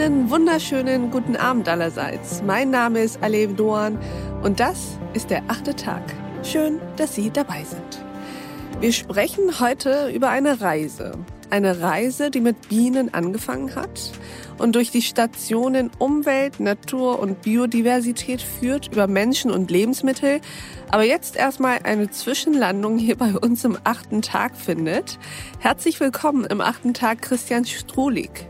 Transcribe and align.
Einen 0.00 0.30
wunderschönen 0.30 1.10
guten 1.10 1.34
Abend 1.34 1.68
allerseits. 1.68 2.40
Mein 2.46 2.70
Name 2.70 3.00
ist 3.00 3.20
Alev 3.20 3.56
Doan 3.56 3.98
und 4.44 4.60
das 4.60 4.96
ist 5.12 5.28
der 5.28 5.42
achte 5.48 5.74
Tag. 5.74 6.14
Schön, 6.44 6.80
dass 6.94 7.16
Sie 7.16 7.30
dabei 7.32 7.64
sind. 7.64 8.04
Wir 8.78 8.92
sprechen 8.92 9.58
heute 9.58 10.08
über 10.14 10.28
eine 10.28 10.60
Reise. 10.60 11.14
Eine 11.50 11.80
Reise, 11.80 12.30
die 12.30 12.40
mit 12.40 12.68
Bienen 12.68 13.12
angefangen 13.12 13.74
hat 13.74 14.12
und 14.58 14.76
durch 14.76 14.92
die 14.92 15.02
Stationen 15.02 15.90
Umwelt, 15.98 16.60
Natur 16.60 17.18
und 17.18 17.42
Biodiversität 17.42 18.40
führt, 18.40 18.92
über 18.92 19.08
Menschen 19.08 19.50
und 19.50 19.68
Lebensmittel, 19.68 20.40
aber 20.92 21.02
jetzt 21.02 21.34
erstmal 21.34 21.80
eine 21.82 22.08
Zwischenlandung 22.08 22.98
hier 22.98 23.16
bei 23.16 23.32
uns 23.36 23.64
im 23.64 23.76
achten 23.82 24.22
Tag 24.22 24.54
findet. 24.54 25.18
Herzlich 25.58 25.98
willkommen 25.98 26.44
im 26.44 26.60
achten 26.60 26.94
Tag 26.94 27.20
Christian 27.20 27.64
Strulik. 27.64 28.46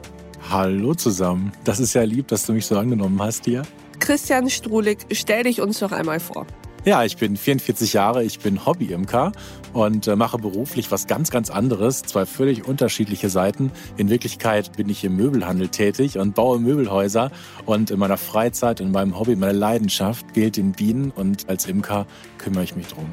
Hallo 0.50 0.94
zusammen. 0.94 1.52
Das 1.64 1.80
ist 1.80 1.94
ja 1.94 2.02
lieb, 2.02 2.28
dass 2.28 2.46
du 2.46 2.52
mich 2.52 2.66
so 2.66 2.78
angenommen 2.78 3.20
hast 3.20 3.44
hier. 3.44 3.62
Christian 3.98 4.48
Strulik, 4.48 5.06
stell 5.12 5.44
dich 5.44 5.60
uns 5.60 5.80
doch 5.80 5.92
einmal 5.92 6.20
vor. 6.20 6.46
Ja, 6.84 7.04
ich 7.04 7.16
bin 7.16 7.36
44 7.36 7.92
Jahre, 7.92 8.24
ich 8.24 8.38
bin 8.38 8.64
Hobby-Imker 8.64 9.32
und 9.72 10.06
äh, 10.06 10.16
mache 10.16 10.38
beruflich 10.38 10.90
was 10.90 11.06
ganz, 11.06 11.30
ganz 11.30 11.50
anderes. 11.50 12.02
Zwei 12.02 12.24
völlig 12.24 12.66
unterschiedliche 12.66 13.28
Seiten. 13.28 13.72
In 13.96 14.08
Wirklichkeit 14.08 14.76
bin 14.76 14.88
ich 14.88 15.04
im 15.04 15.16
Möbelhandel 15.16 15.68
tätig 15.68 16.18
und 16.18 16.34
baue 16.34 16.58
Möbelhäuser. 16.60 17.30
Und 17.66 17.90
in 17.90 17.98
meiner 17.98 18.16
Freizeit, 18.16 18.80
in 18.80 18.92
meinem 18.92 19.18
Hobby, 19.18 19.36
meiner 19.36 19.52
Leidenschaft 19.52 20.32
gilt 20.32 20.56
den 20.56 20.72
Bienen 20.72 21.10
und 21.10 21.48
als 21.48 21.66
Imker 21.66 22.06
kümmere 22.38 22.64
ich 22.64 22.76
mich 22.76 22.86
drum. 22.86 23.06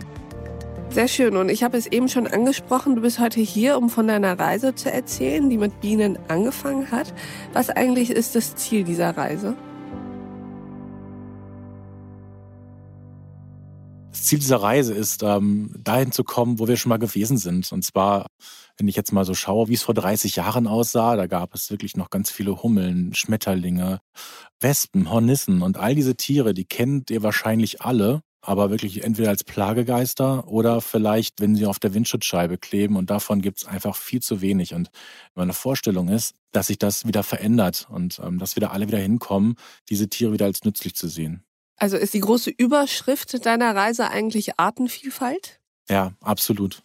Sehr 0.89 1.07
schön. 1.09 1.35
Und 1.35 1.49
ich 1.49 1.63
habe 1.63 1.77
es 1.77 1.87
eben 1.87 2.07
schon 2.07 2.25
angesprochen, 2.25 2.95
du 2.95 3.01
bist 3.01 3.19
heute 3.19 3.41
hier, 3.41 3.77
um 3.77 3.89
von 3.89 4.07
deiner 4.07 4.39
Reise 4.39 4.75
zu 4.75 4.89
erzählen, 4.91 5.49
die 5.49 5.57
mit 5.57 5.81
Bienen 5.81 6.17
angefangen 6.29 6.89
hat. 6.89 7.13
Was 7.51 7.69
eigentlich 7.69 8.11
ist 8.11 8.35
das 8.35 8.55
Ziel 8.55 8.85
dieser 8.85 9.17
Reise? 9.17 9.55
Das 14.11 14.23
Ziel 14.23 14.39
dieser 14.39 14.61
Reise 14.61 14.93
ist, 14.93 15.21
ähm, 15.23 15.71
dahin 15.77 16.13
zu 16.13 16.23
kommen, 16.23 16.59
wo 16.59 16.67
wir 16.69 16.77
schon 16.77 16.89
mal 16.89 16.97
gewesen 16.97 17.37
sind. 17.37 17.69
Und 17.73 17.83
zwar, 17.83 18.27
wenn 18.77 18.87
ich 18.87 18.95
jetzt 18.95 19.11
mal 19.11 19.25
so 19.25 19.33
schaue, 19.33 19.67
wie 19.67 19.73
es 19.73 19.83
vor 19.83 19.93
30 19.93 20.37
Jahren 20.37 20.65
aussah, 20.65 21.17
da 21.17 21.27
gab 21.27 21.53
es 21.53 21.69
wirklich 21.69 21.97
noch 21.97 22.09
ganz 22.09 22.31
viele 22.31 22.63
Hummeln, 22.63 23.13
Schmetterlinge, 23.13 23.99
Wespen, 24.61 25.11
Hornissen 25.11 25.61
und 25.61 25.75
all 25.75 25.93
diese 25.93 26.15
Tiere, 26.15 26.53
die 26.53 26.65
kennt 26.65 27.11
ihr 27.11 27.21
wahrscheinlich 27.21 27.81
alle, 27.81 28.21
aber 28.47 28.69
wirklich 28.69 29.03
entweder 29.03 29.29
als 29.29 29.43
Plagegeister 29.43 30.47
oder 30.47 30.81
vielleicht, 30.81 31.41
wenn 31.41 31.55
sie 31.55 31.65
auf 31.65 31.79
der 31.79 31.93
Windschutzscheibe 31.93 32.57
kleben 32.57 32.95
und 32.95 33.09
davon 33.09 33.41
gibt 33.41 33.57
es 33.57 33.65
einfach 33.65 33.95
viel 33.95 34.21
zu 34.21 34.41
wenig. 34.41 34.73
Und 34.73 34.89
meine 35.33 35.53
Vorstellung 35.53 36.09
ist, 36.09 36.35
dass 36.51 36.67
sich 36.67 36.77
das 36.77 37.05
wieder 37.05 37.23
verändert 37.23 37.87
und 37.89 38.19
ähm, 38.23 38.39
dass 38.39 38.55
wir 38.55 38.61
da 38.61 38.67
alle 38.69 38.87
wieder 38.87 38.99
hinkommen, 38.99 39.55
diese 39.89 40.09
Tiere 40.09 40.33
wieder 40.33 40.45
als 40.45 40.63
nützlich 40.63 40.95
zu 40.95 41.07
sehen. 41.07 41.43
Also 41.77 41.97
ist 41.97 42.13
die 42.13 42.21
große 42.21 42.51
Überschrift 42.51 43.45
deiner 43.45 43.75
Reise 43.75 44.09
eigentlich 44.09 44.59
Artenvielfalt? 44.59 45.59
Ja, 45.89 46.13
absolut. 46.21 46.84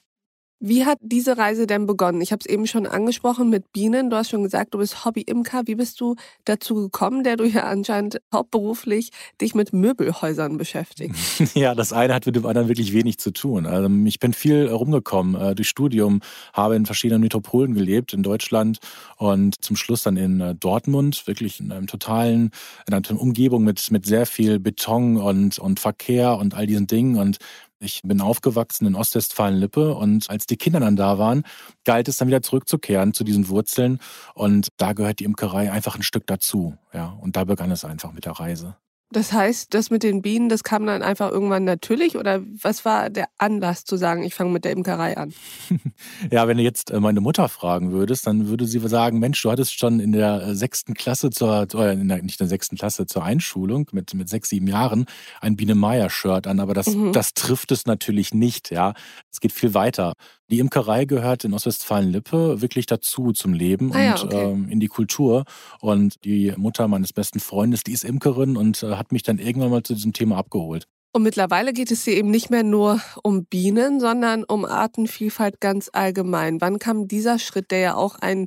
Wie 0.62 0.84
hat 0.84 0.98
diese 1.00 1.38
Reise 1.38 1.66
denn 1.66 1.86
begonnen? 1.86 2.20
Ich 2.20 2.32
habe 2.32 2.40
es 2.40 2.46
eben 2.46 2.66
schon 2.66 2.86
angesprochen 2.86 3.48
mit 3.48 3.72
Bienen. 3.72 4.10
Du 4.10 4.16
hast 4.16 4.28
schon 4.28 4.42
gesagt, 4.42 4.74
du 4.74 4.78
bist 4.78 5.06
Hobby-Imker. 5.06 5.62
Wie 5.64 5.74
bist 5.74 5.98
du 6.02 6.16
dazu 6.44 6.74
gekommen, 6.74 7.24
der 7.24 7.38
du 7.38 7.44
ja 7.44 7.64
anscheinend 7.64 8.20
hauptberuflich 8.30 9.10
dich 9.40 9.54
mit 9.54 9.72
Möbelhäusern 9.72 10.58
beschäftigst? 10.58 11.54
Ja, 11.60 11.74
das 11.74 11.92
eine 11.92 12.14
hat 12.14 12.26
mit 12.26 12.36
dem 12.36 12.46
anderen 12.46 12.68
wirklich 12.68 12.92
wenig 12.92 13.18
zu 13.18 13.32
tun. 13.32 13.66
Also 13.66 13.88
ich 14.04 14.20
bin 14.20 14.32
viel 14.32 14.68
rumgekommen 14.68 15.34
äh, 15.40 15.54
durch 15.54 15.68
Studium, 15.68 16.20
habe 16.52 16.76
in 16.76 16.86
verschiedenen 16.86 17.22
Metropolen 17.22 17.74
gelebt 17.74 18.12
in 18.12 18.22
Deutschland 18.22 18.78
und 19.16 19.62
zum 19.64 19.76
Schluss 19.76 20.02
dann 20.02 20.16
in 20.16 20.40
äh, 20.40 20.54
Dortmund, 20.54 21.26
wirklich 21.26 21.60
in 21.60 21.72
einem 21.72 21.86
totalen, 21.86 22.50
in 22.86 22.94
einer 22.94 23.20
Umgebung 23.20 23.64
mit, 23.64 23.90
mit 23.90 24.06
sehr 24.06 24.26
viel 24.26 24.58
Beton 24.58 25.16
und, 25.16 25.58
und 25.58 25.80
Verkehr 25.80 26.36
und 26.36 26.54
all 26.54 26.66
diesen 26.66 26.86
Dingen 26.86 27.16
und 27.16 27.38
ich 27.80 28.02
bin 28.04 28.20
aufgewachsen 28.20 28.86
in 28.86 28.94
Ostwestfalen-Lippe 28.94 29.94
und 29.94 30.28
als 30.28 30.46
die 30.46 30.56
Kinder 30.56 30.80
dann 30.80 30.96
da 30.96 31.18
waren, 31.18 31.44
galt 31.84 32.08
es 32.08 32.18
dann 32.18 32.28
wieder 32.28 32.42
zurückzukehren 32.42 33.14
zu 33.14 33.24
diesen 33.24 33.48
Wurzeln 33.48 33.98
und 34.34 34.68
da 34.76 34.92
gehört 34.92 35.18
die 35.18 35.24
Imkerei 35.24 35.72
einfach 35.72 35.96
ein 35.96 36.02
Stück 36.02 36.26
dazu. 36.26 36.76
Ja, 36.92 37.16
und 37.20 37.36
da 37.36 37.44
begann 37.44 37.70
es 37.70 37.84
einfach 37.84 38.12
mit 38.12 38.26
der 38.26 38.32
Reise. 38.32 38.76
Das 39.12 39.32
heißt, 39.32 39.74
das 39.74 39.90
mit 39.90 40.04
den 40.04 40.22
Bienen, 40.22 40.48
das 40.48 40.62
kam 40.62 40.86
dann 40.86 41.02
einfach 41.02 41.32
irgendwann 41.32 41.64
natürlich 41.64 42.16
oder 42.16 42.42
was 42.62 42.84
war 42.84 43.10
der 43.10 43.26
Anlass 43.38 43.84
zu 43.84 43.96
sagen, 43.96 44.22
ich 44.22 44.34
fange 44.34 44.52
mit 44.52 44.64
der 44.64 44.70
Imkerei 44.70 45.16
an? 45.16 45.34
ja, 46.30 46.46
wenn 46.46 46.58
du 46.58 46.62
jetzt 46.62 46.92
äh, 46.92 47.00
meine 47.00 47.20
Mutter 47.20 47.48
fragen 47.48 47.90
würdest, 47.90 48.28
dann 48.28 48.46
würde 48.46 48.66
sie 48.66 48.78
sagen, 48.78 49.18
Mensch, 49.18 49.42
du 49.42 49.50
hattest 49.50 49.76
schon 49.76 49.98
in 49.98 50.12
der 50.12 50.42
äh, 50.42 50.54
sechsten 50.54 50.94
Klasse 50.94 51.30
zur, 51.30 51.62
oder 51.74 51.92
in 51.92 52.06
der, 52.06 52.22
nicht 52.22 52.40
in 52.40 52.44
der 52.44 52.48
sechsten 52.48 52.76
Klasse 52.76 53.06
zur 53.06 53.24
Einschulung 53.24 53.88
mit, 53.90 54.14
mit 54.14 54.28
sechs, 54.28 54.48
sieben 54.48 54.68
Jahren 54.68 55.06
ein 55.40 55.56
Biene 55.56 55.74
Meier-Shirt 55.74 56.46
an, 56.46 56.60
aber 56.60 56.74
das, 56.74 56.86
mhm. 56.86 57.12
das 57.12 57.34
trifft 57.34 57.72
es 57.72 57.86
natürlich 57.86 58.32
nicht, 58.32 58.70
ja. 58.70 58.94
Es 59.32 59.40
geht 59.40 59.52
viel 59.52 59.74
weiter. 59.74 60.12
Die 60.50 60.58
Imkerei 60.58 61.04
gehört 61.04 61.44
in 61.44 61.54
Ostwestfalen-Lippe 61.54 62.60
wirklich 62.60 62.86
dazu 62.86 63.30
zum 63.30 63.54
Leben 63.54 63.92
ah, 63.94 64.14
und 64.14 64.24
okay. 64.24 64.50
ähm, 64.50 64.68
in 64.68 64.80
die 64.80 64.88
Kultur. 64.88 65.44
Und 65.80 66.24
die 66.24 66.52
Mutter 66.56 66.88
meines 66.88 67.12
besten 67.12 67.38
Freundes, 67.38 67.84
die 67.84 67.92
ist 67.92 68.02
Imkerin 68.02 68.56
und 68.56 68.82
äh, 68.82 68.96
hat 69.00 69.10
mich 69.10 69.24
dann 69.24 69.38
irgendwann 69.38 69.70
mal 69.70 69.82
zu 69.82 69.94
diesem 69.94 70.12
Thema 70.12 70.36
abgeholt. 70.36 70.86
Und 71.12 71.24
mittlerweile 71.24 71.72
geht 71.72 71.90
es 71.90 72.04
hier 72.04 72.16
eben 72.16 72.30
nicht 72.30 72.50
mehr 72.50 72.62
nur 72.62 73.00
um 73.24 73.44
Bienen, 73.44 73.98
sondern 73.98 74.44
um 74.44 74.64
Artenvielfalt 74.64 75.60
ganz 75.60 75.90
allgemein. 75.92 76.60
Wann 76.60 76.78
kam 76.78 77.08
dieser 77.08 77.40
Schritt, 77.40 77.72
der 77.72 77.80
ja 77.80 77.94
auch 77.96 78.14
ein 78.20 78.46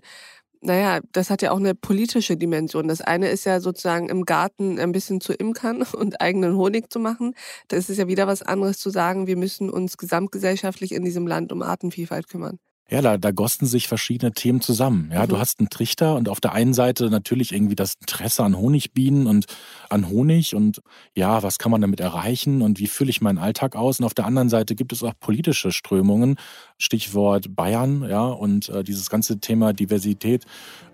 naja, 0.65 1.01
das 1.11 1.29
hat 1.29 1.41
ja 1.41 1.51
auch 1.51 1.57
eine 1.57 1.75
politische 1.75 2.37
Dimension. 2.37 2.87
Das 2.87 3.01
eine 3.01 3.27
ist 3.27 3.43
ja 3.43 3.59
sozusagen 3.59 4.07
im 4.07 4.23
Garten 4.23 4.79
ein 4.79 4.93
bisschen 4.93 5.19
zu 5.19 5.33
imkern 5.33 5.81
und 5.93 6.21
eigenen 6.21 6.55
Honig 6.55 6.89
zu 6.89 6.99
machen. 6.99 7.35
Das 7.67 7.89
ist 7.89 7.97
ja 7.97 8.07
wieder 8.07 8.27
was 8.27 8.41
anderes 8.43 8.79
zu 8.79 8.89
sagen, 8.89 9.27
wir 9.27 9.35
müssen 9.35 9.69
uns 9.69 9.97
gesamtgesellschaftlich 9.97 10.93
in 10.93 11.03
diesem 11.03 11.27
Land 11.27 11.51
um 11.51 11.61
Artenvielfalt 11.61 12.29
kümmern. 12.29 12.59
Ja, 12.89 13.01
da, 13.01 13.17
da 13.17 13.31
gossen 13.31 13.65
sich 13.65 13.87
verschiedene 13.87 14.33
Themen 14.33 14.59
zusammen. 14.59 15.09
Ja, 15.11 15.23
mhm. 15.23 15.29
du 15.29 15.37
hast 15.39 15.59
einen 15.59 15.69
Trichter 15.69 16.15
und 16.15 16.27
auf 16.27 16.41
der 16.41 16.51
einen 16.51 16.73
Seite 16.73 17.09
natürlich 17.09 17.53
irgendwie 17.53 17.75
das 17.75 17.93
Interesse 17.93 18.43
an 18.43 18.57
Honigbienen 18.57 19.25
und 19.25 19.45
an 19.89 20.09
Honig 20.09 20.53
und 20.53 20.81
ja, 21.15 21.41
was 21.43 21.59
kann 21.59 21.71
man 21.71 21.79
damit 21.79 22.01
erreichen 22.01 22.61
und 22.61 22.79
wie 22.79 22.87
fülle 22.87 23.09
ich 23.09 23.21
meinen 23.21 23.37
Alltag 23.37 23.77
aus? 23.77 23.99
Und 23.99 24.05
auf 24.05 24.13
der 24.13 24.25
anderen 24.25 24.49
Seite 24.49 24.75
gibt 24.75 24.91
es 24.91 25.01
auch 25.01 25.13
politische 25.17 25.71
Strömungen, 25.71 26.35
Stichwort 26.77 27.55
Bayern, 27.55 28.05
ja, 28.07 28.25
und 28.25 28.67
äh, 28.69 28.83
dieses 28.83 29.09
ganze 29.09 29.39
Thema 29.39 29.71
Diversität 29.71 30.45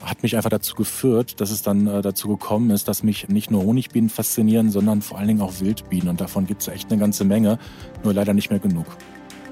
hat 0.03 0.21
mich 0.21 0.35
einfach 0.35 0.51
dazu 0.51 0.75
geführt, 0.75 1.41
dass 1.41 1.49
es 1.49 1.63
dann 1.63 1.87
äh, 1.87 2.01
dazu 2.03 2.27
gekommen 2.27 2.69
ist, 2.69 2.87
dass 2.87 3.01
mich 3.01 3.29
nicht 3.29 3.49
nur 3.49 3.63
Honigbienen 3.63 4.09
faszinieren, 4.09 4.69
sondern 4.69 5.01
vor 5.01 5.17
allen 5.17 5.27
Dingen 5.27 5.41
auch 5.41 5.59
Wildbienen 5.59 6.09
und 6.09 6.21
davon 6.21 6.45
gibt 6.45 6.61
es 6.61 6.67
echt 6.67 6.91
eine 6.91 6.99
ganze 6.99 7.25
Menge, 7.25 7.57
nur 8.03 8.13
leider 8.13 8.33
nicht 8.33 8.51
mehr 8.51 8.59
genug. 8.59 8.85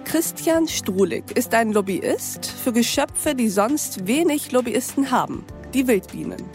Christian 0.10 0.70
Strulig 0.70 1.26
ist 1.36 1.54
ein 1.54 1.74
Lobbyist 1.74 2.46
für 2.46 2.72
Geschöpfe, 2.72 3.36
die 3.36 3.50
sonst 3.50 4.08
wenig 4.08 4.54
Lobbyisten 4.54 5.12
haben, 5.12 5.46
die 5.74 5.86
Wildbienen. 5.86 6.46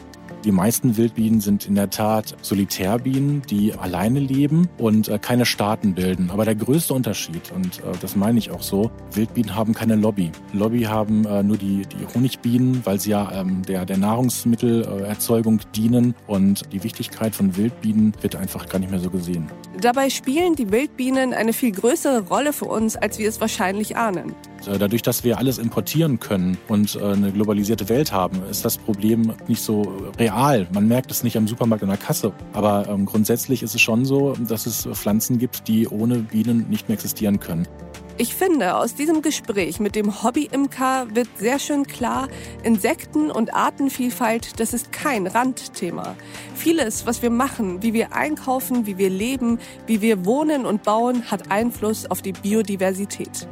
Die 0.44 0.50
meisten 0.50 0.97
Wildbienen 0.97 1.41
sind 1.41 1.66
in 1.69 1.76
der 1.76 1.88
Tat 1.91 2.36
Solitärbienen, 2.42 3.42
die 3.42 3.75
alleine 3.75 4.19
leben 4.19 4.69
und 4.76 5.08
äh, 5.08 5.20
keine 5.20 5.47
Staaten 5.47 5.94
bilden. 5.94 6.30
Aber 6.30 6.44
der 6.44 6.56
größte 6.56 6.94
Unterschied, 6.94 7.53
und 7.54 7.78
äh, 7.78 7.92
das 8.00 8.16
meine 8.16 8.38
ich 8.41 8.50
auch 8.50 8.62
so, 8.62 8.91
Wildbienen 9.12 9.54
haben 9.54 9.72
keine 9.72 9.94
Lobby. 9.94 10.32
Lobby 10.53 10.82
haben 10.82 11.25
äh, 11.26 11.44
nur 11.44 11.58
die, 11.58 11.82
die 11.86 12.12
Honigbienen, 12.12 12.84
weil 12.84 12.98
sie 12.98 13.10
ja 13.10 13.30
ähm, 13.32 13.62
der, 13.62 13.84
der 13.84 13.98
Nahrungsmittelerzeugung 13.98 15.60
dienen. 15.76 16.14
Und 16.26 16.72
die 16.72 16.82
Wichtigkeit 16.82 17.36
von 17.36 17.56
Wildbienen 17.56 18.12
wird 18.20 18.34
einfach 18.34 18.69
gar 18.69 18.80
nicht 18.80 18.91
mehr 18.91 19.00
so 19.00 19.10
gesehen. 19.10 19.48
Dabei 19.80 20.10
spielen 20.10 20.56
die 20.56 20.72
Wildbienen 20.72 21.34
eine 21.34 21.53
viel 21.53 21.71
größere 21.71 22.27
Rolle 22.27 22.53
für 22.53 22.66
uns, 22.66 22.97
als 22.97 23.18
wir 23.18 23.28
es 23.28 23.41
wahrscheinlich 23.41 23.97
ahnen. 23.97 24.34
Äh, 24.66 24.78
dadurch, 24.78 25.03
dass 25.03 25.24
wir 25.24 25.38
alles 25.38 25.59
importieren 25.59 26.20
können 26.20 26.59
und 26.68 26.97
äh, 26.97 27.04
eine 27.04 27.32
globalisierte 27.32 27.88
Welt 27.88 28.12
haben, 28.12 28.42
ist 28.50 28.64
das 28.64 28.78
Problem 28.78 29.34
nicht 29.48 29.62
so 29.62 29.82
real. 30.18 30.66
Man 30.72 30.88
merkt 30.88 31.10
es 31.10 31.22
nicht 31.22 31.36
am 31.36 31.48
Supermarkt 31.48 31.82
an 31.82 31.88
der 31.88 31.98
Kasse. 31.98 32.32
Aber 32.53 32.88
ähm, 32.88 33.06
grundsätzlich 33.06 33.62
ist 33.62 33.74
es 33.74 33.80
schon 33.80 34.04
so, 34.04 34.34
dass 34.34 34.66
es 34.66 34.88
Pflanzen 34.92 35.38
gibt, 35.38 35.68
die 35.68 35.88
ohne 35.88 36.18
Bienen 36.18 36.68
nicht 36.68 36.88
mehr 36.88 36.94
existieren 36.94 37.41
können. 37.41 37.66
Ich 38.18 38.34
finde, 38.34 38.76
aus 38.76 38.94
diesem 38.94 39.22
Gespräch 39.22 39.80
mit 39.80 39.97
dem 39.97 40.22
Hobby-Imker 40.22 41.06
wird 41.15 41.28
sehr 41.38 41.58
schön 41.58 41.86
klar, 41.86 42.28
Insekten- 42.62 43.30
und 43.30 43.54
Artenvielfalt, 43.54 44.60
das 44.60 44.74
ist 44.74 44.92
kein 44.92 45.26
Randthema. 45.26 46.15
Vieles, 46.54 47.06
was 47.06 47.22
wir 47.22 47.30
machen, 47.30 47.82
wie 47.82 47.94
wir 47.94 48.12
einkaufen, 48.12 48.86
wie 48.86 48.98
wir 48.98 49.08
leben, 49.08 49.58
wie 49.86 50.03
wir 50.03 50.26
wohnen 50.26 50.66
und 50.66 50.82
bauen, 50.82 51.30
hat 51.30 51.50
Einfluss 51.50 52.04
auf 52.04 52.20
die 52.20 52.32
Biodiversität. 52.32 53.48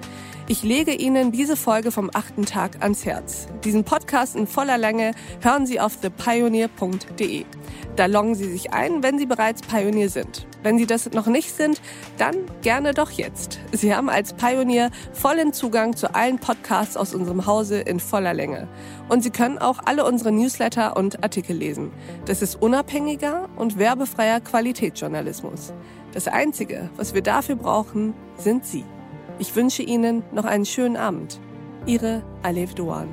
Ich 0.51 0.65
lege 0.65 0.93
Ihnen 0.93 1.31
diese 1.31 1.57
Folge 1.57 1.93
vom 1.93 2.11
achten 2.13 2.45
Tag 2.45 2.83
ans 2.83 3.05
Herz. 3.05 3.47
Diesen 3.63 3.85
Podcast 3.85 4.35
in 4.35 4.49
voller 4.49 4.79
Länge 4.79 5.13
hören 5.41 5.65
Sie 5.65 5.79
auf 5.79 5.99
thepioneer.de. 5.99 7.45
Da 7.95 8.07
loggen 8.07 8.35
Sie 8.35 8.51
sich 8.51 8.73
ein, 8.73 9.05
wenn 9.05 9.17
Sie 9.17 9.27
bereits 9.27 9.63
Pionier 9.63 10.09
sind. 10.09 10.49
Wenn 10.65 10.77
Sie 10.77 10.87
das 10.87 11.09
noch 11.13 11.29
nicht 11.29 11.55
sind, 11.55 11.81
dann 12.19 12.35
gerne 12.63 12.95
doch 12.95 13.13
jetzt. 13.13 13.61
Sie 13.71 13.95
haben 13.95 14.11
als 14.11 14.33
Pionier 14.33 14.91
vollen 15.13 15.53
Zugang 15.53 15.95
zu 15.95 16.17
allen 16.17 16.41
Podcasts 16.41 16.97
aus 16.97 17.15
unserem 17.15 17.47
Hause 17.47 17.79
in 17.79 18.01
voller 18.01 18.35
Länge. 18.35 18.67
Und 19.09 19.23
Sie 19.23 19.31
können 19.31 19.59
auch 19.59 19.79
alle 19.85 20.05
unsere 20.05 20.33
Newsletter 20.33 20.97
und 20.97 21.23
Artikel 21.23 21.55
lesen. 21.55 21.93
Das 22.25 22.43
ist 22.43 22.61
unabhängiger 22.61 23.49
und 23.55 23.79
werbefreier 23.79 24.41
Qualitätsjournalismus. 24.41 25.73
Das 26.13 26.27
Einzige, 26.27 26.91
was 26.97 27.15
wir 27.15 27.23
dafür 27.23 27.55
brauchen, 27.55 28.15
sind 28.37 28.67
Sie. 28.67 28.85
Ich 29.41 29.57
wünsche 29.57 29.83
Ihnen 29.83 30.23
noch 30.33 30.45
einen 30.45 30.67
schönen 30.67 30.99
Abend. 30.99 31.41
Ihre 31.87 32.23
Alef 32.43 32.75
Doan. 32.75 33.09